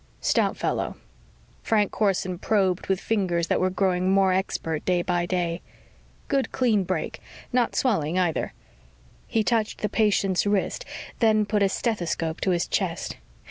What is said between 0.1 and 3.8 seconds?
"Stout fellow." Frank Corson probed with fingers that were